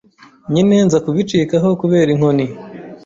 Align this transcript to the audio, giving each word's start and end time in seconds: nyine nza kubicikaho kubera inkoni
nyine 0.51 0.75
nza 0.85 0.97
kubicikaho 1.05 1.67
kubera 1.81 2.09
inkoni 2.15 2.45